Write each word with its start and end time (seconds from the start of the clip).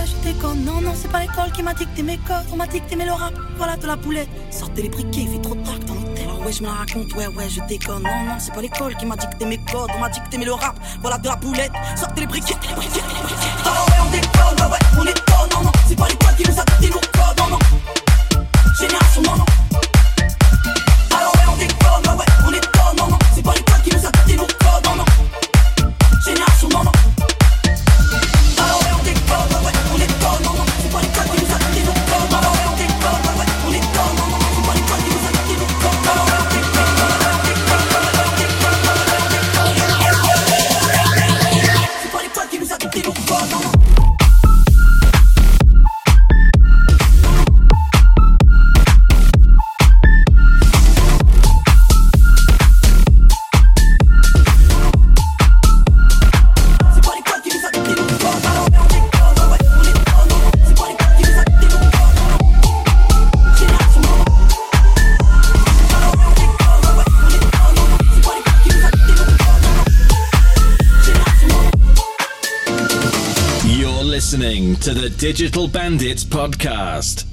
ouais, 0.00 0.06
je 0.06 0.28
déconne. 0.28 0.64
Non, 0.64 0.80
non, 0.80 0.92
c'est 0.94 1.10
pas 1.10 1.20
l'école 1.20 1.52
qui 1.52 1.62
m'a 1.62 1.74
dicté 1.74 2.02
mes 2.02 2.18
codes. 2.18 2.46
On 2.52 2.56
m'a 2.56 2.66
dicté 2.66 2.96
mes 2.96 3.04
le 3.04 3.12
rap, 3.12 3.34
voilà 3.56 3.76
de 3.76 3.86
la 3.86 3.96
boulette. 3.96 4.28
Sortez 4.50 4.82
les 4.82 4.88
briquets, 4.88 5.22
il 5.22 5.28
fait 5.28 5.42
trop 5.42 5.54
tard 5.54 5.78
dans 5.86 5.94
l'hôtel. 5.94 6.28
Ah 6.28 6.44
ouais, 6.44 6.52
je 6.52 6.62
me 6.62 6.68
la 6.68 6.74
raconte, 6.74 7.12
ouais, 7.14 7.26
ouais, 7.26 7.48
je 7.48 7.60
déconne. 7.68 8.02
Non, 8.02 8.24
non, 8.26 8.36
c'est 8.38 8.54
pas 8.54 8.62
l'école 8.62 8.96
qui 8.96 9.06
m'a 9.06 9.16
dicté 9.16 9.44
mes 9.44 9.58
codes. 9.58 9.90
On 9.94 9.98
m'a 9.98 10.08
dicté 10.08 10.38
mes 10.38 10.44
le 10.44 10.54
rap, 10.54 10.78
voilà 11.00 11.18
de 11.18 11.26
la 11.26 11.36
boulette. 11.36 11.72
Sortez 11.96 12.20
les 12.22 12.26
briquets, 12.26 12.56
les 12.68 12.74
briquets, 12.74 13.00
les 13.00 13.22
briquets. 13.22 13.46
Ah 13.64 13.84
ouais, 13.88 13.96
on 14.06 14.10
déconne, 14.10 14.66
ouais, 14.66 14.72
ouais, 14.72 14.78
on 14.98 15.04
déconne. 15.04 15.50
Non, 15.54 15.62
non, 15.64 15.72
c'est 15.86 15.96
pas 15.96 16.08
l'école 16.08 16.34
qui 16.36 16.50
nous 16.50 16.60
a 16.60 16.64
dicté 16.64 16.88
nos 16.88 17.00
codes. 17.00 17.38
Non, 17.38 17.48
non, 17.50 17.58
génération, 18.78 19.22
non, 19.22 19.36
non. 19.36 19.49
to 74.94 75.00
the 75.00 75.08
Digital 75.08 75.68
Bandits 75.68 76.24
podcast. 76.24 77.29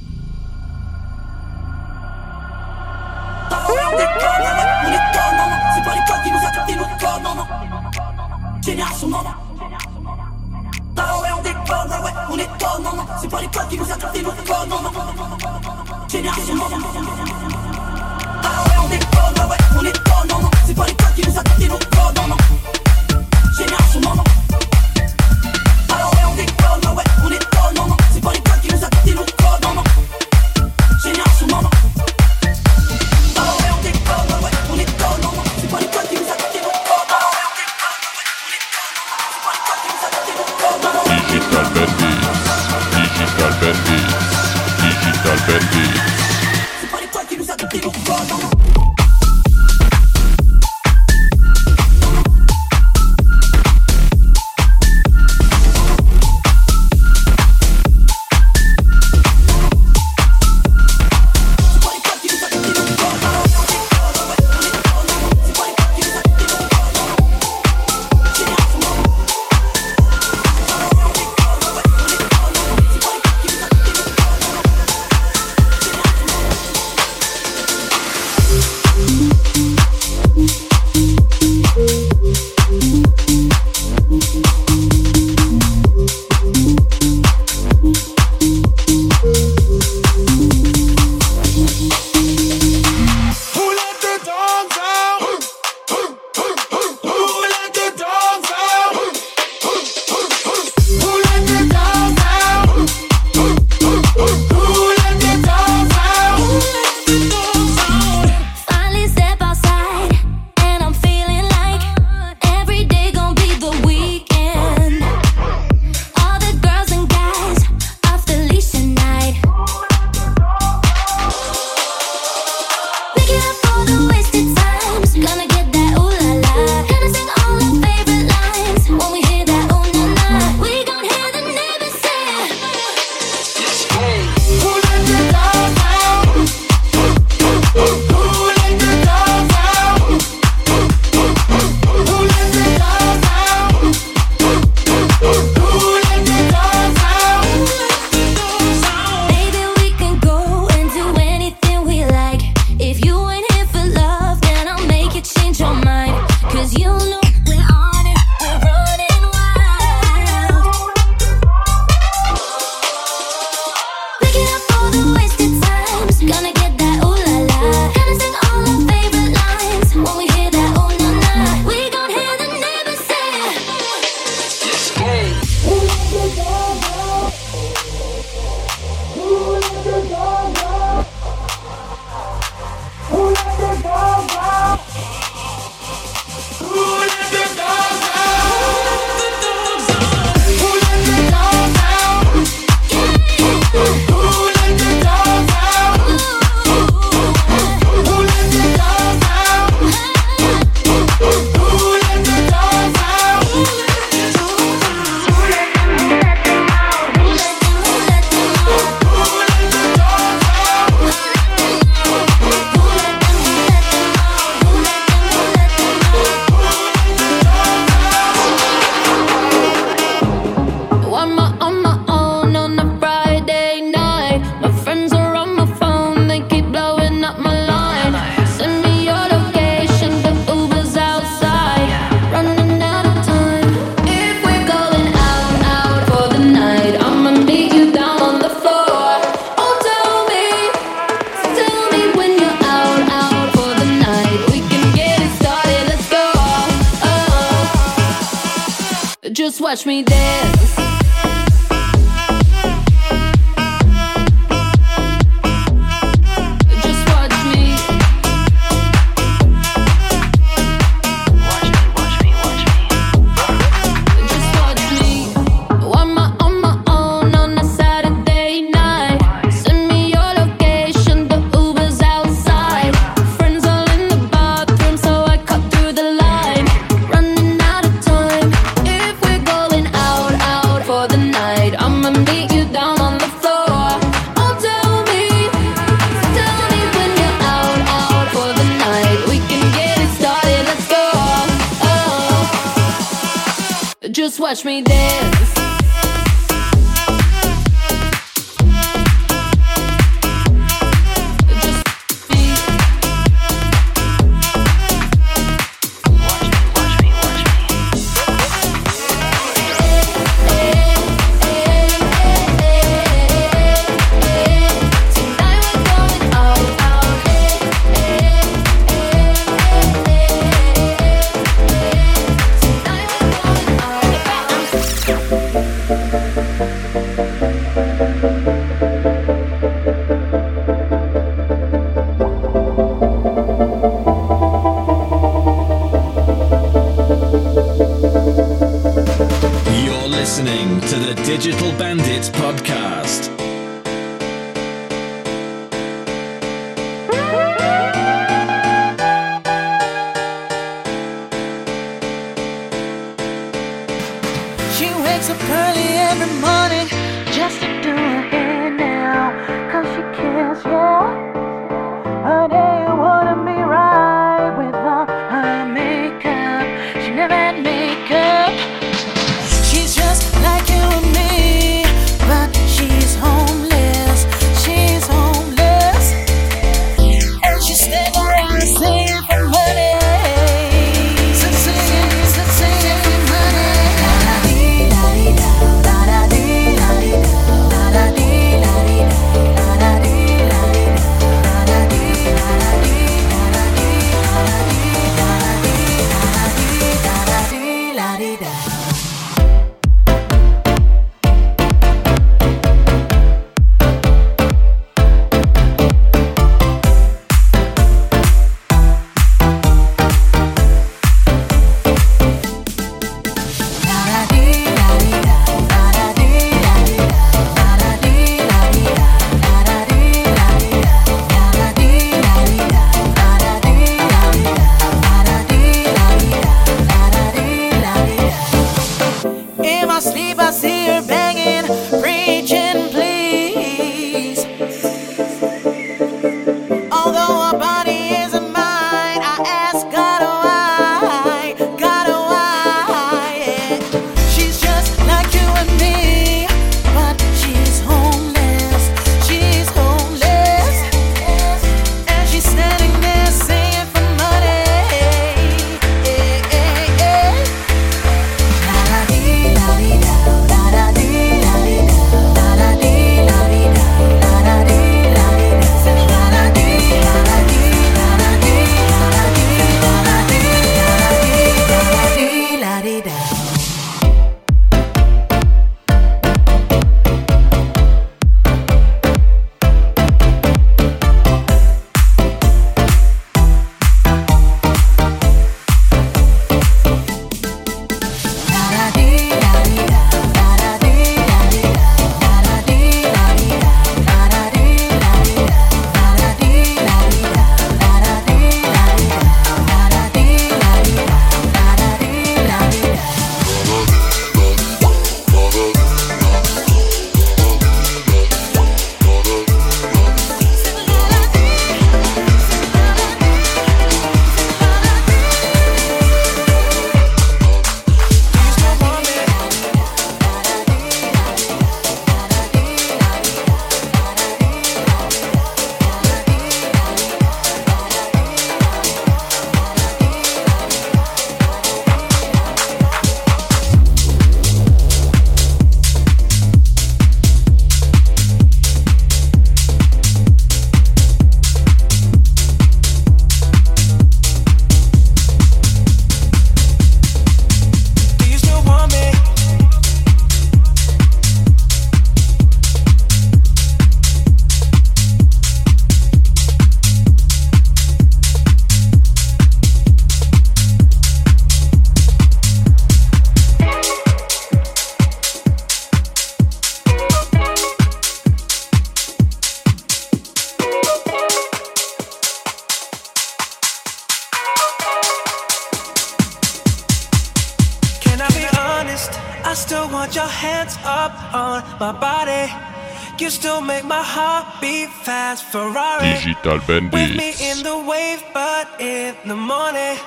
Digital 586.48 586.90
With 586.94 587.18
me 587.18 587.34
in 587.42 587.62
the 587.62 587.78
wave, 587.78 588.24
but 588.34 588.80
in 588.80 589.14
the 589.26 589.36
morning. 589.36 589.98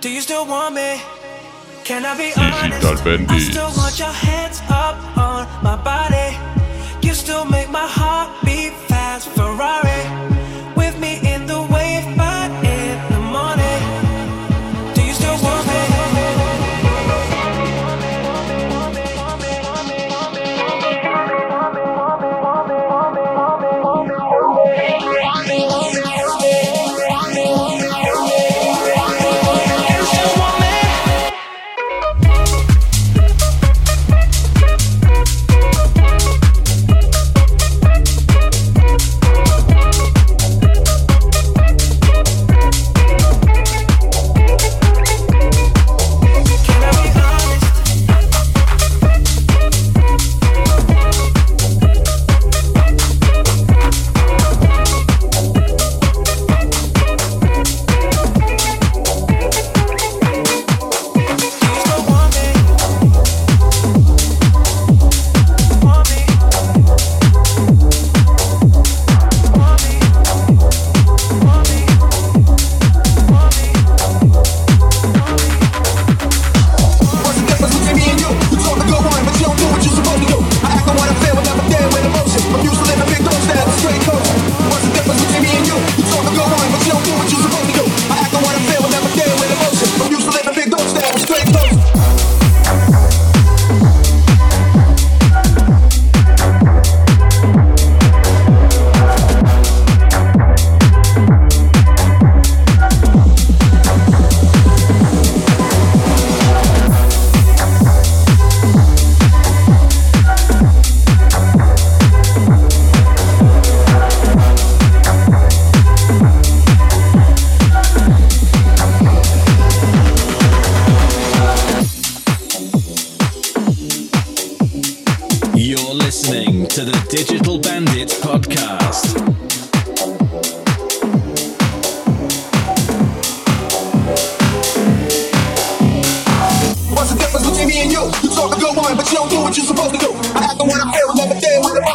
Do 0.00 0.10
you 0.10 0.20
still 0.20 0.44
want 0.44 0.74
me? 0.74 1.00
Can 1.84 2.04
I 2.04 2.16
be 2.18 2.32
honest? 2.36 2.82
Digital 2.82 2.98
I 2.98 3.04
Bandits. 3.04 3.77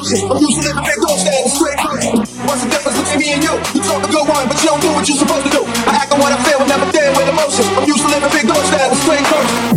I'm 0.03 0.11
used 0.11 0.59
to 0.59 0.67
living 0.67 0.83
big 0.83 0.99
dog 0.99 1.17
style, 1.17 1.47
straight 1.47 1.79
coast. 1.79 2.27
What's 2.43 2.61
the 2.61 2.69
difference 2.69 2.99
between 2.99 3.19
me 3.19 3.33
and 3.39 3.43
you? 3.43 3.55
You 3.71 3.81
talk 3.87 4.03
and 4.03 4.11
go 4.11 4.27
on, 4.27 4.49
but 4.49 4.59
you 4.59 4.67
don't 4.67 4.81
do 4.81 4.91
what 4.91 5.07
you're 5.07 5.15
supposed 5.15 5.45
to 5.47 5.51
do. 5.51 5.63
I 5.87 5.95
act 5.95 6.11
on 6.11 6.19
what 6.19 6.33
I 6.33 6.43
feel 6.43 6.59
never 6.67 6.91
dead 6.91 7.15
with 7.15 7.29
emotions. 7.29 7.71
I'm 7.71 7.87
used 7.87 8.03
to 8.03 8.09
living 8.11 8.29
big 8.35 8.45
dog 8.45 8.59
style, 8.67 8.93
straight 8.95 9.23
coast. 9.23 9.72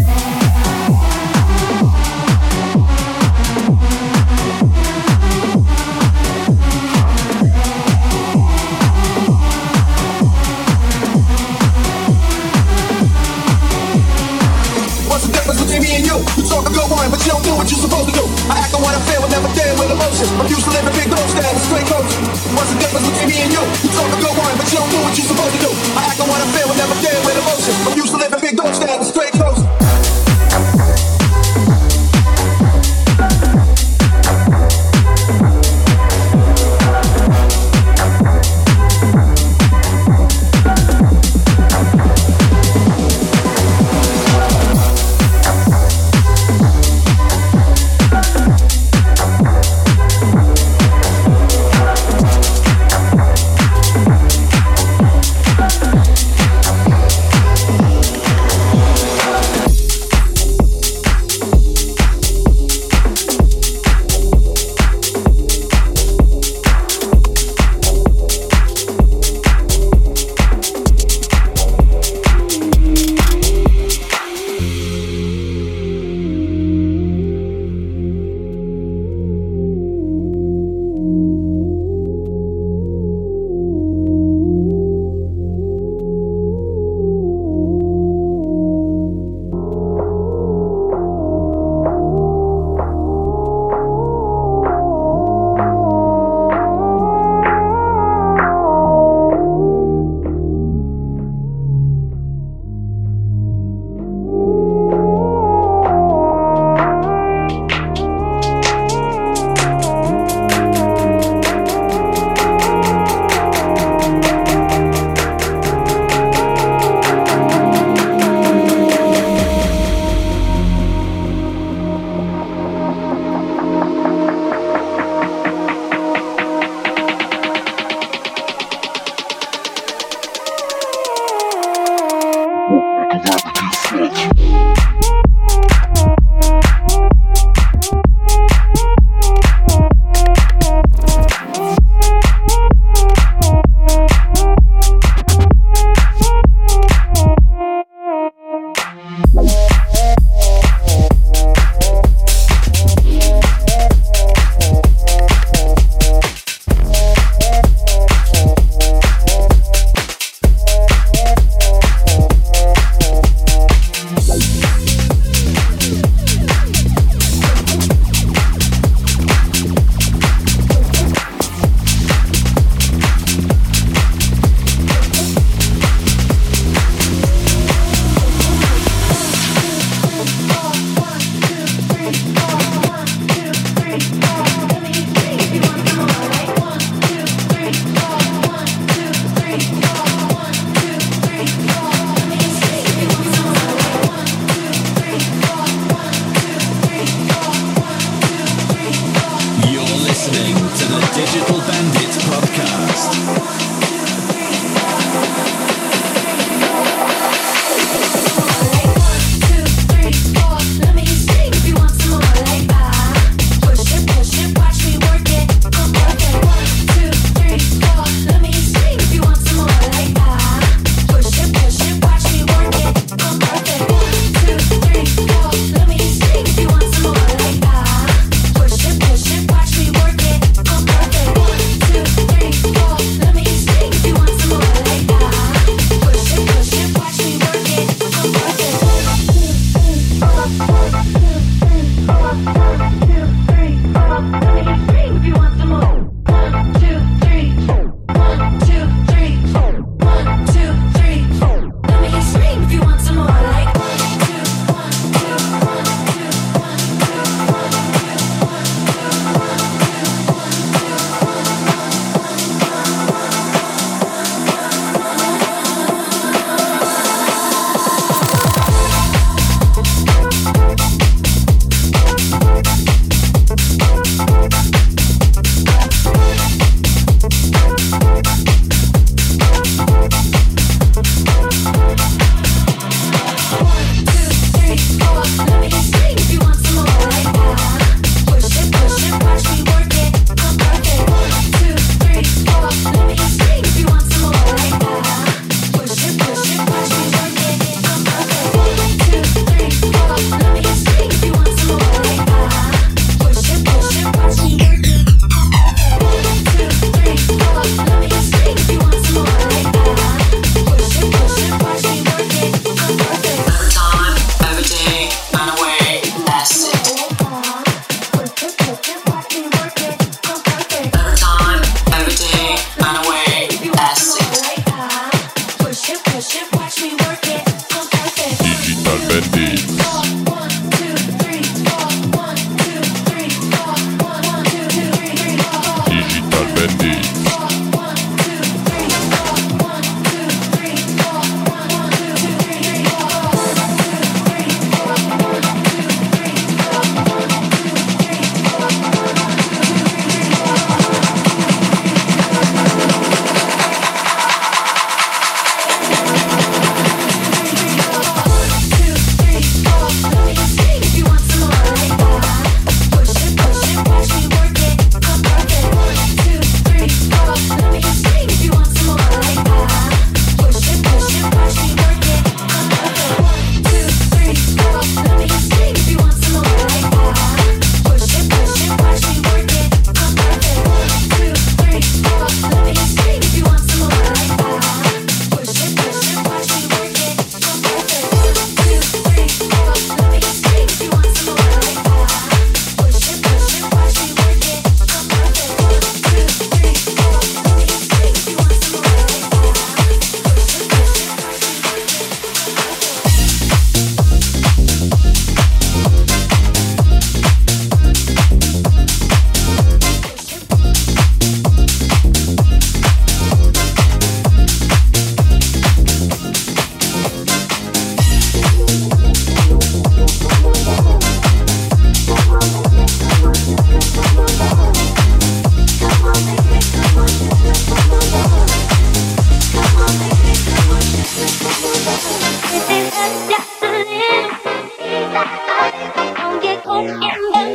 Emotion. 20.06 20.28
Used 20.46 20.64
to 20.64 20.70
living 20.70 20.94
in 20.94 20.94
big 20.94 21.10
dog 21.10 21.26
style, 21.26 21.56
straight 21.66 21.86
coast. 21.90 22.14
What's 22.54 22.70
the 22.70 22.78
difference 22.78 23.06
between 23.10 23.28
me 23.28 23.38
and 23.42 23.50
you? 23.50 23.62
You 23.82 23.90
talk 23.90 24.06
a 24.06 24.18
go 24.22 24.30
on, 24.30 24.52
but 24.54 24.66
you 24.70 24.78
don't 24.78 24.90
do 24.90 24.98
what 25.02 25.12
you're 25.18 25.26
supposed 25.26 25.54
to 25.54 25.60
do. 25.66 25.70
I 25.98 26.02
act 26.06 26.20
on 26.22 26.28
what 26.30 26.38
I 26.38 26.46
feel 26.54 26.68
never 26.78 26.96
dead 27.02 27.18
with 27.26 27.36
emotion. 27.42 27.74
Used 27.98 28.12
to 28.14 28.18
living 28.18 28.38
in 28.38 28.40
big 28.40 28.56
dog 28.56 28.72
style, 28.74 29.02
straight 29.02 29.35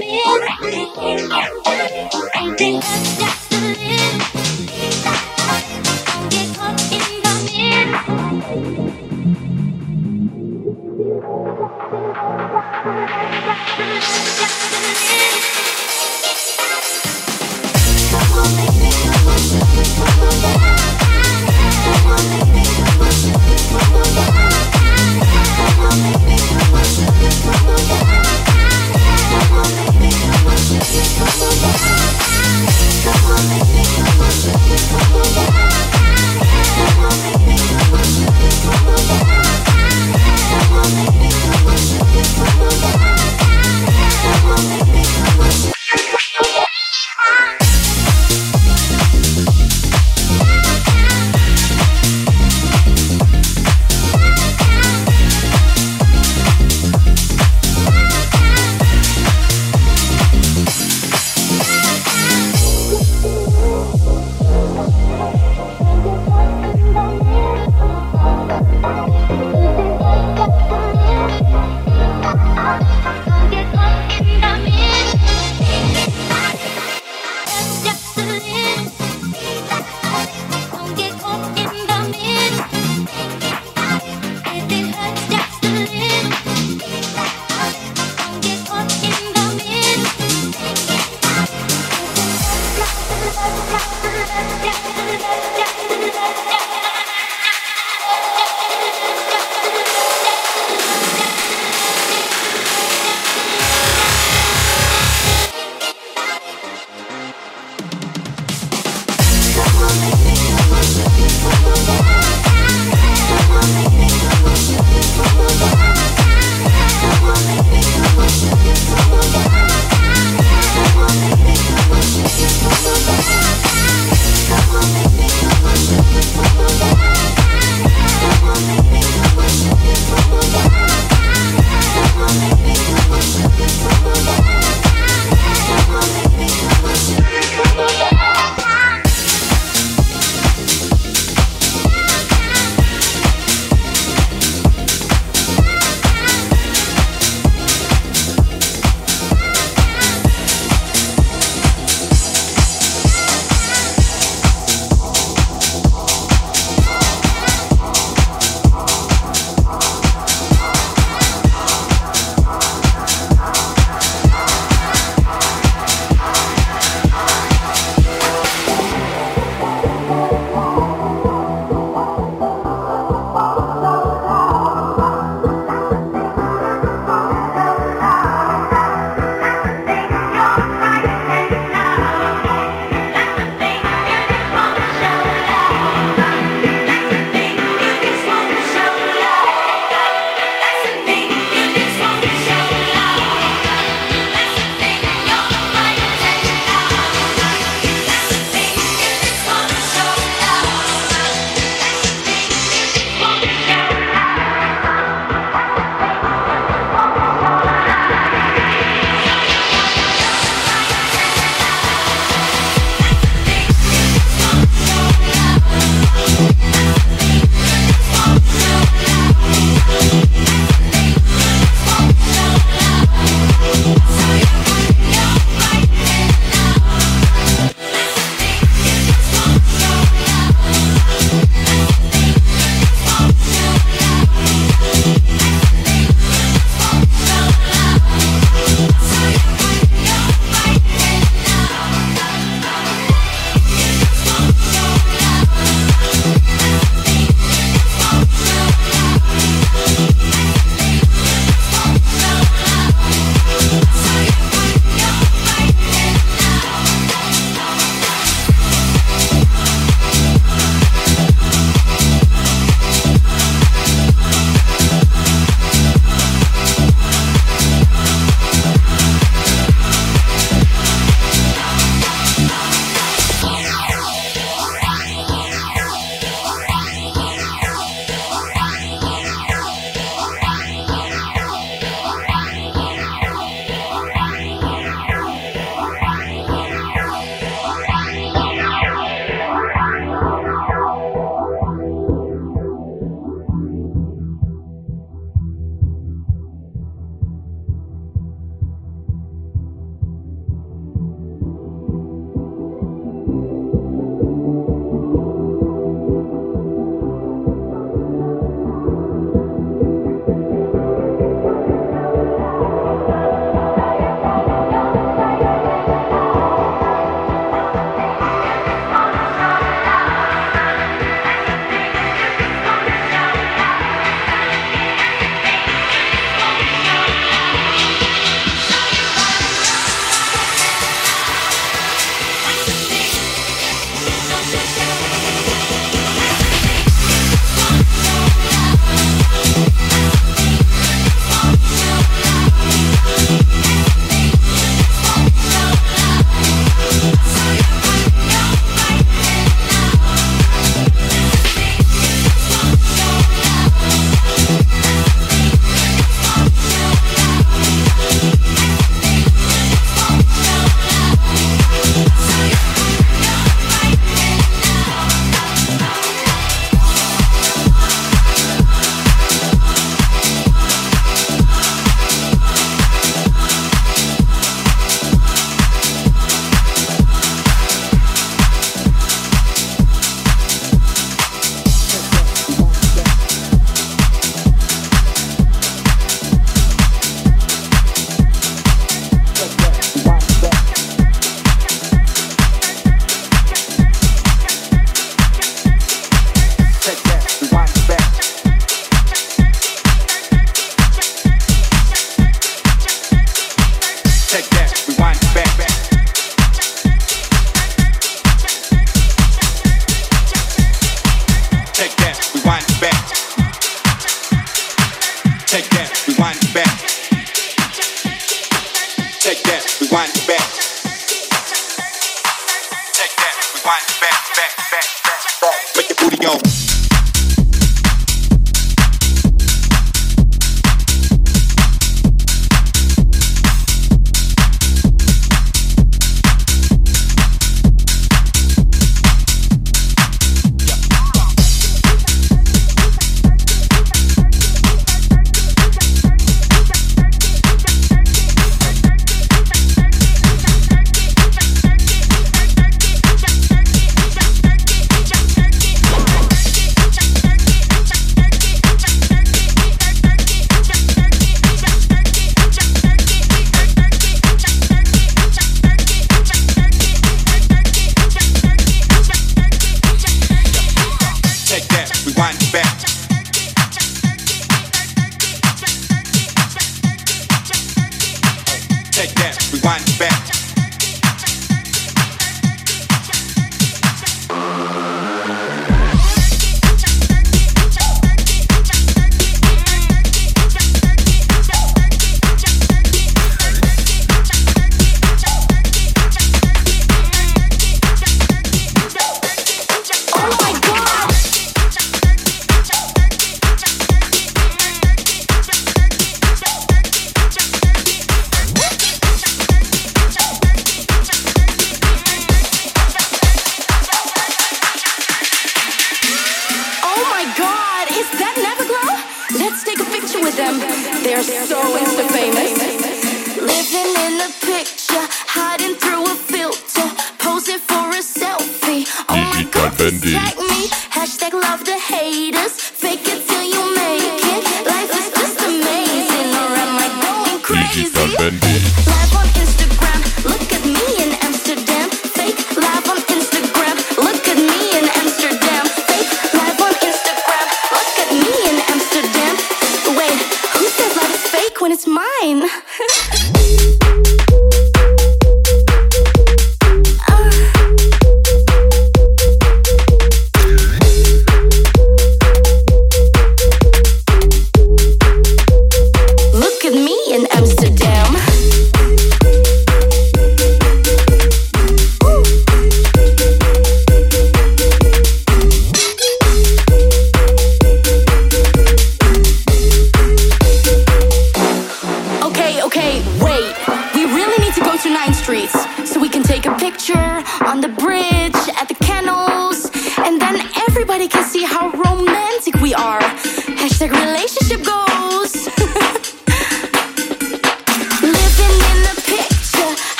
Come 0.00 1.32
on, 2.58 3.39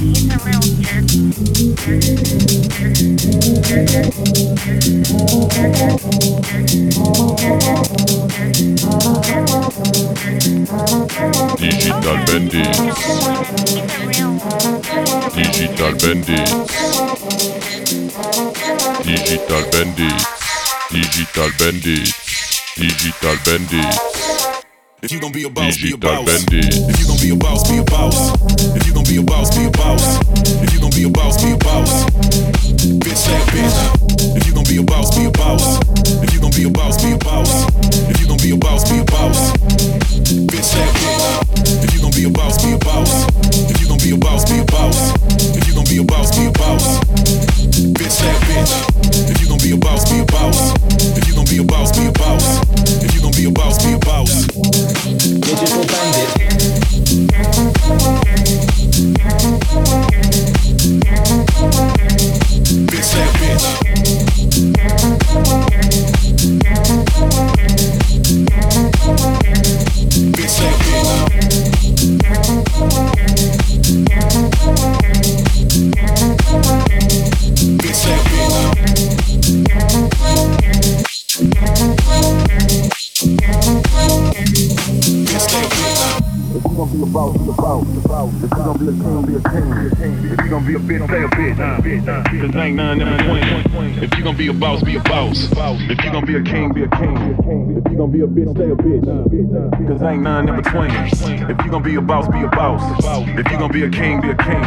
Digital 0.00 0.40
Bandits. 12.24 12.80
Digital 20.90 21.50
Bandits. 21.58 22.16
Digital 22.76 23.36
Bandits. 23.44 24.29
If 25.02 25.12
you 25.12 25.20
gon' 25.20 25.32
be 25.32 25.44
a 25.44 25.48
boss, 25.48 25.80
be 25.80 25.92
a 25.92 25.96
boss. 25.96 26.28
If 26.52 27.00
you 27.00 27.06
gon' 27.08 27.16
be 27.16 27.30
a 27.32 27.36
boss, 27.36 27.64
be 27.70 27.78
a 27.78 27.82
boss. 27.82 28.36
If 28.76 28.86
you 28.86 28.92
gon' 28.92 29.04
be 29.04 29.16
a 29.16 29.22
boss, 29.22 29.48
be 29.56 29.64
a 29.64 29.70
boss. 29.70 30.20
If 30.60 30.74
you 30.74 30.80
gon' 30.80 30.90
be 30.90 31.04
a 31.04 31.08
boss, 31.08 31.42
be 31.42 31.52
a 31.52 31.56
boss. 31.56 32.04
Bitch, 33.00 33.16
say 33.16 33.32
a 33.32 33.44
bitch. 33.48 34.36
If 34.36 34.46
you 34.46 34.52
gon' 34.52 34.64
be 34.64 34.76
a 34.76 34.82
boss, 34.82 35.16
be 35.16 35.24
a 35.24 35.30
boss. 35.30 35.80
If 36.20 36.34
you 36.34 36.40
gon' 36.40 36.50
be 36.52 36.64
a 36.64 36.70
boss, 36.70 37.02
be 37.02 37.12
a 37.12 37.16
boss. 37.16 37.64
If 38.12 38.20
you 38.20 38.28
gon' 38.28 38.36
be 38.44 38.50
a 38.52 38.56
boss, 38.58 38.90
be 38.90 38.98
a 39.00 39.04
boss. 39.04 39.52
Bitch, 40.52 40.68
say 40.68 40.84
a 40.84 40.92
bitch. 40.92 41.84
If 41.84 41.94
you 41.94 42.00
gon' 42.02 42.12
be 42.12 42.24
a 42.24 42.30
boss, 42.30 42.62
be 42.62 42.72
a 42.72 42.78
boss. 42.78 43.24
If 43.72 43.80
you 43.80 43.88
gon' 43.88 43.98
be 44.04 44.12
a 44.12 44.18
boss, 44.18 44.44
be 44.52 44.60
a 44.60 44.64
boss. 44.68 45.16
If 45.56 45.66
you 45.66 45.74
gon' 45.74 45.88
be 45.88 45.96
a 45.96 46.04
boss, 46.04 46.36
be 46.36 46.44
a 46.44 46.52
boss. 46.52 47.49
Bitch, 47.80 48.20
a 48.20 48.28
bitch. 48.44 48.72
If 49.30 49.40
you 49.40 49.48
gon' 49.48 49.58
be 49.58 49.72
a 49.72 49.76
boss, 49.78 50.04
be 50.10 50.20
a 50.20 50.24
boss. 50.26 50.74
If 51.16 51.26
you 51.26 51.34
gon' 51.34 51.46
be 51.46 51.56
a 51.56 51.64
boss, 51.64 51.96
be 51.96 52.06
a 52.06 52.12
boss. 52.12 52.60
If 53.02 53.14
you 53.14 53.22
gon' 53.22 53.32
be 53.32 53.46
a 53.46 53.50
boss, 53.50 53.82
be 53.82 53.94
a 53.94 53.98
boss. 53.98 54.46
Digital 55.40 55.84
Bandit. 55.88 56.28
Bitch, 62.84 63.14
bitch. 63.40 63.64
Bitch, 70.36 70.56
bitch. 70.60 71.00
Bitch, 72.46 73.29
you 87.00 87.06
gon' 87.06 87.16
be 87.86 87.96
a 87.96 88.02
boss, 88.02 88.32
be. 88.32 88.40
If 88.40 88.54
you 88.54 88.62
gon' 88.62 88.76
be 88.78 88.88
a 88.88 88.92
king, 88.92 89.22
be 89.22 89.36
a 89.36 89.40
king. 89.40 90.32
If 90.32 90.44
you 90.44 90.50
gon' 90.50 90.64
be 90.66 90.74
a 90.74 90.78
bitch, 90.78 91.08
stay 91.08 91.22
a 91.22 91.28
bitch. 91.28 92.40
Cause 92.40 92.56
ain't 92.56 92.76
none 92.76 93.00
in 93.00 93.16
between. 93.16 93.42
If 94.02 94.16
you 94.16 94.24
gon' 94.24 94.36
be 94.36 94.48
a 94.48 94.52
boss, 94.52 94.82
be 94.82 94.96
a 94.96 95.00
boss. 95.00 95.48
If 95.88 96.04
you 96.04 96.10
gon' 96.10 96.26
be 96.26 96.36
a 96.36 96.42
king, 96.42 96.72
be 96.72 96.82
a 96.82 96.88
king. 96.88 97.16
If 97.76 97.90
you 97.90 97.96
gon' 97.96 98.10
be 98.10 98.20
a 98.20 98.26
bitch, 98.26 98.54
stay 98.54 98.70
a 98.70 98.76
bitch. 98.76 99.88
Cause 99.88 100.02
ain't 100.02 100.22
none 100.22 100.48
in 100.48 100.56
between. 100.56 100.90
If 100.90 101.64
you 101.64 101.70
gon' 101.70 101.82
be 101.82 101.94
a 101.94 102.02
boss, 102.02 102.28
be 102.28 102.42
a 102.42 102.48
boss. 102.48 102.82
If 103.26 103.50
you 103.50 103.58
gon' 103.58 103.72
be 103.72 103.82
a 103.84 103.90
king, 103.90 104.20
be 104.20 104.30
a 104.30 104.36
king. 104.36 104.62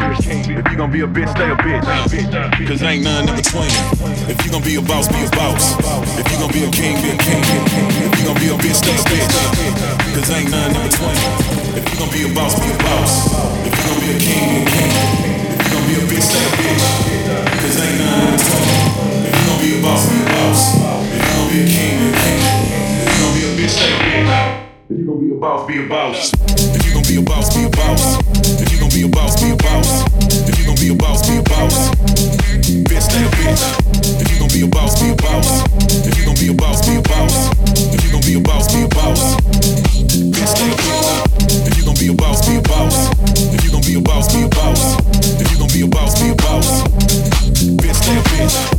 If 0.57 0.71
you 0.71 0.77
gon' 0.77 0.91
be 0.91 1.01
a 1.01 1.07
bitch, 1.07 1.29
stay 1.29 1.49
a 1.49 1.55
bitch. 1.55 2.67
Cause 2.67 2.83
ain't 2.83 3.03
none 3.03 3.29
in 3.29 3.35
between. 3.35 3.71
If 4.29 4.43
you 4.45 4.51
gon' 4.51 4.63
be 4.63 4.75
a 4.75 4.81
boss, 4.81 5.07
be 5.07 5.23
a 5.23 5.29
boss. 5.31 5.77
If 6.17 6.31
you 6.31 6.37
gon' 6.39 6.51
be 6.51 6.63
a 6.65 6.71
king, 6.71 7.01
be 7.01 7.09
a 7.11 7.17
king. 7.17 7.43
If 7.43 8.19
you 8.19 8.25
gon' 8.25 8.39
be 8.39 8.47
a 8.49 8.57
bitch, 8.57 8.75
stay 8.75 8.95
a 8.95 9.03
bitch. 9.05 10.15
Cause 10.15 10.31
ain't 10.31 10.49
none 10.49 10.75
in 10.75 10.81
between. 10.89 11.62
If 11.75 11.89
you 11.89 11.97
gon' 11.97 12.09
be 12.13 12.21
a 12.21 12.29
boss, 12.35 12.53
be 12.61 12.69
a 12.69 12.77
boss. 12.77 13.33
If 13.65 13.73
you 13.73 13.81
gon' 13.89 13.97
be 13.97 14.13
a 14.13 14.17
king, 14.21 14.45
be 14.45 14.61
a 14.61 14.69
king. 14.69 14.93
If 15.57 15.65
you 15.65 15.73
gon' 15.73 15.85
be 15.89 15.93
a 15.97 16.05
bitch, 16.05 16.21
stay 16.21 16.45
a 16.45 16.51
bitch. 16.53 16.85
Cause 17.65 17.81
ain't 17.81 17.97
none 17.97 18.13
in 18.13 18.37
between. 18.37 19.25
If 19.25 19.33
you 19.33 19.43
gon' 19.49 19.57
be 19.57 19.69
a 19.73 19.81
boss, 19.81 20.05
be 20.05 20.21
a 20.21 20.25
boss. 20.29 20.61
If 21.09 21.17
you 21.17 21.33
gon' 21.33 21.49
be 21.49 21.57
a 21.57 21.65
king, 21.65 21.97
be 21.97 22.05
a 22.05 22.21
king. 22.21 22.41
If 23.01 23.09
you 23.09 23.17
gon' 23.25 23.33
be 23.33 23.41
a 23.41 23.51
bitch, 23.57 23.73
stay 23.73 23.89
a 23.89 23.97
bitch. 24.05 24.29
If 24.85 25.01
you 25.01 25.05
gon' 25.09 25.17
be 25.17 25.33
a 25.33 25.37
boss, 25.41 25.65
be 25.65 25.73
a 25.81 25.89
boss. 25.89 26.29
If 26.77 26.85
you 26.85 26.93
gon' 26.93 27.05
be 27.09 27.15
a 27.17 27.21
boss, 27.25 27.49
be 27.57 27.65
a 27.65 27.69
boss. 27.73 28.03
If 28.61 28.69
you 28.69 28.77
gon' 28.77 28.93
be 28.93 29.01
a 29.01 29.09
boss, 29.09 29.33
be 29.41 29.49
a 29.49 29.55
boss. 29.57 29.89
If 30.45 30.53
you 30.61 30.65
gon' 30.69 30.77
be 30.77 30.87
a 30.93 30.95
boss, 30.95 31.25
be 31.25 31.37
a 31.37 31.41
boss. 31.41 31.89
Bitch, 32.85 33.01
stay 33.01 33.25
a 33.25 33.29
bitch. 33.33 33.63
If 34.21 34.29
you 34.29 34.37
gon' 34.37 34.53
be 34.53 34.61
a 34.61 34.69
boss, 34.69 35.01
be 35.01 35.09
a 35.09 35.15
boss. 35.17 35.65
If 36.05 36.13
you 36.21 36.25
gon' 36.29 36.37
be 36.37 36.47
a 36.49 36.53
boss, 36.53 36.85
be 36.85 36.95
a 36.97 37.01
boss. 37.01 37.49
If 37.97 38.05
you 38.05 38.13
gon' 38.13 38.21
be 38.21 38.37
a 38.37 38.41
boss, 38.45 38.69
be 38.69 38.85
a 38.85 38.87
boss. 38.93 39.41
Bitch, 40.13 40.53
stay 40.53 40.69
a 40.69 40.82
boss, 44.13 44.33
be 44.33 44.43
a 44.43 44.47
boss. 44.49 44.97
If 45.41 45.51
you 45.51 45.57
gon' 45.57 45.69
be 45.69 45.81
a 45.81 45.87
boss, 45.87 46.21
be 46.21 46.29
a 46.29 46.35
boss. 46.35 46.83
Bitch, 47.81 47.95
stay 47.95 48.17
a 48.17 48.21
bitch. 48.21 48.72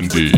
Bazin, 0.00 0.37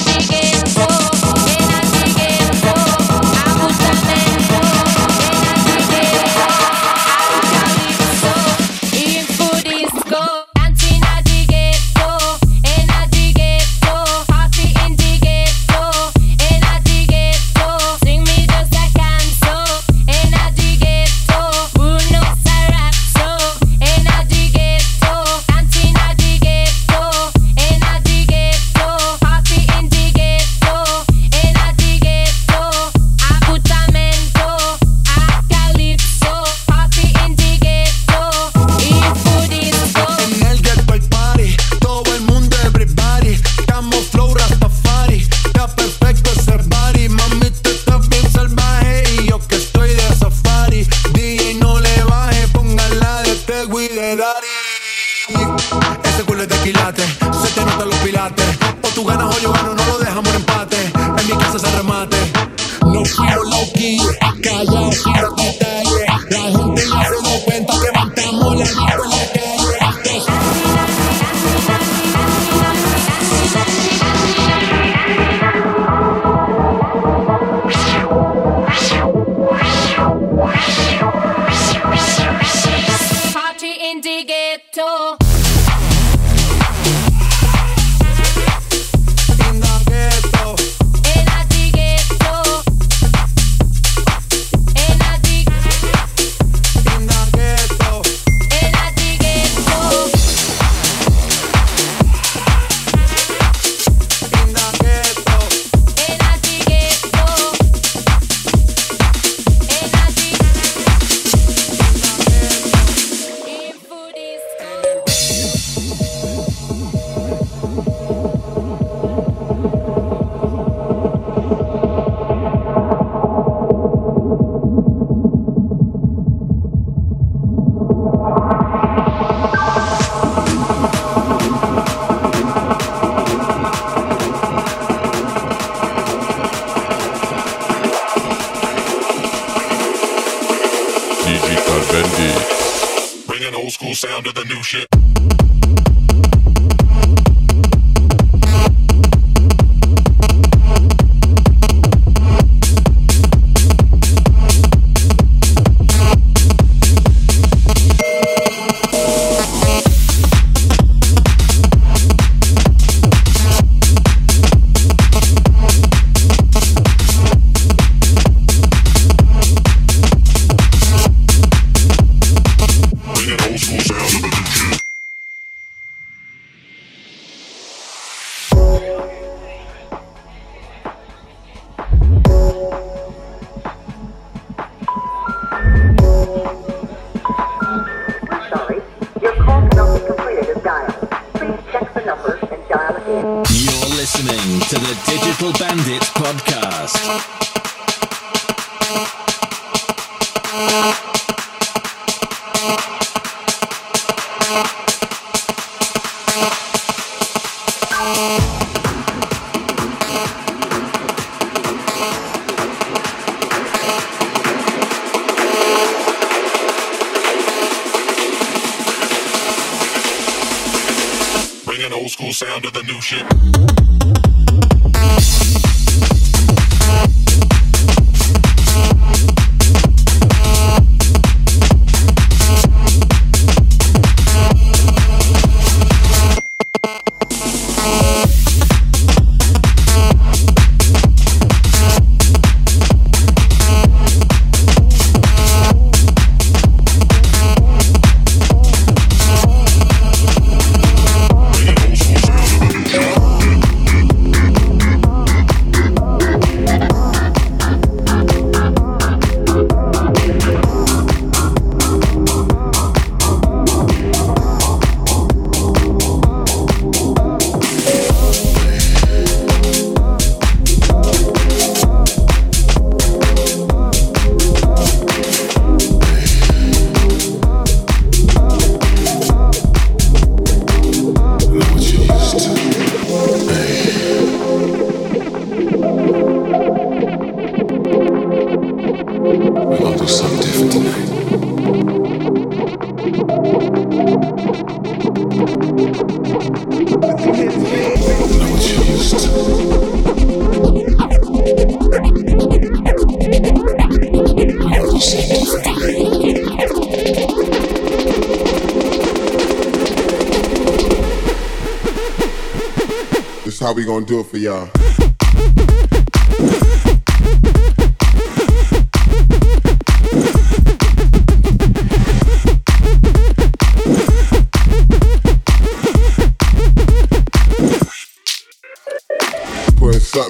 down 222.51 222.61
to 222.61 222.69
the 222.71 222.83
new 222.83 222.99
shit. 222.99 223.40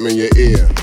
Something 0.02 0.18
in 0.18 0.18
your 0.18 0.30
ear. 0.38 0.81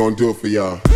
Gonna 0.00 0.16
do 0.16 0.30
it 0.30 0.36
for 0.36 0.48
y'all. 0.48 0.89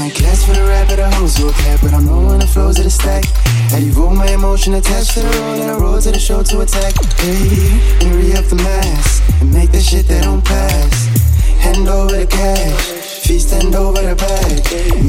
Like 0.00 0.14
class 0.14 0.44
for 0.44 0.52
the 0.52 0.62
rap, 0.64 0.88
but 0.88 0.98
I 0.98 1.10
hoes 1.14 1.36
who 1.36 1.52
clap, 1.52 1.80
but 1.82 1.92
I'm 1.92 2.06
knowing 2.06 2.38
the 2.38 2.46
flows 2.46 2.78
of 2.78 2.84
the 2.84 2.90
stack. 2.90 3.24
I 3.72 3.78
evolve 3.78 4.16
my 4.16 4.28
emotion 4.28 4.74
attached 4.74 5.12
to 5.14 5.20
the 5.20 5.28
roll, 5.28 5.60
and 5.60 5.70
I 5.70 5.76
roll 5.78 6.00
to 6.00 6.10
the 6.10 6.18
show 6.18 6.42
to 6.42 6.60
attack. 6.60 6.94
Hey, 7.18 8.08
re 8.10 8.32
up 8.32 8.46
the 8.46 8.56
mask, 8.56 9.22
and 9.40 9.52
make 9.52 9.70
the 9.72 9.80
shit 9.80 10.06
that 10.08 10.24
don't 10.24 10.44
pass. 10.44 11.06
Hand 11.60 11.86
over 11.88 12.16
the 12.16 12.26
cash, 12.26 12.99
Feet 13.30 13.42
stand 13.42 13.76
over 13.76 14.02
the 14.02 14.16
back. 14.16 14.58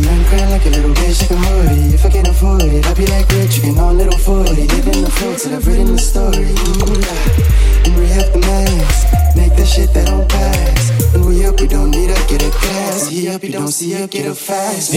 Man 0.05 0.21
crying 0.29 0.51
like 0.51 0.63
a 0.67 0.69
little 0.69 0.93
bitch, 0.93 1.21
like 1.21 1.31
a 1.31 1.37
hoodie. 1.41 1.95
If 1.95 2.05
I 2.05 2.09
can't 2.09 2.27
afford 2.27 2.61
it, 2.61 2.85
I'll 2.85 2.93
be 2.93 3.07
like 3.07 3.27
rich, 3.31 3.57
you 3.57 3.63
can 3.63 3.79
all 3.79 3.95
little 3.95 4.15
40. 4.15 4.53
Living 4.53 5.01
the 5.01 5.09
flow 5.09 5.33
till 5.35 5.55
I've 5.55 5.65
written 5.65 5.93
the 5.93 5.97
story. 5.97 6.53
Mm-hmm. 6.53 7.89
And 7.89 7.97
we 7.97 8.05
have 8.13 8.31
the 8.31 8.37
mask, 8.45 9.09
make 9.35 9.55
the 9.55 9.65
shit 9.65 9.91
that 9.95 10.05
don't 10.05 10.29
pass. 10.29 10.91
And 11.15 11.25
we 11.25 11.43
up, 11.47 11.59
we 11.59 11.65
don't 11.65 11.89
need 11.89 12.11
up, 12.11 12.29
get 12.29 12.43
a 12.43 12.51
class. 12.51 13.07
He 13.09 13.27
up, 13.27 13.41
you 13.43 13.53
don't 13.53 13.69
see 13.69 13.95
up, 13.97 14.11
get 14.11 14.27
a 14.27 14.35
fast. 14.35 14.91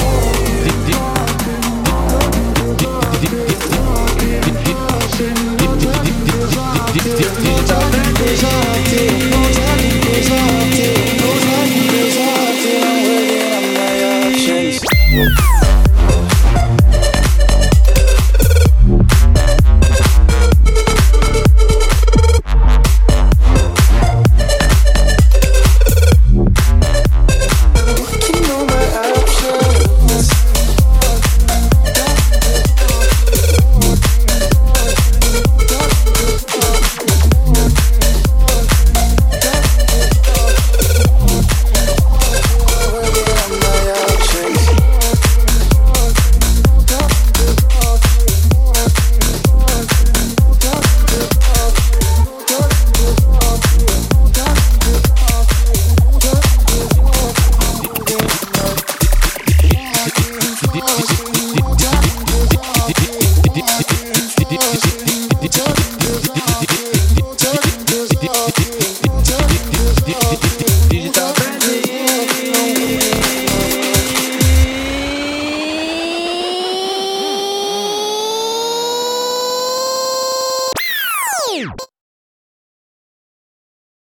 Digital 8.25 9.14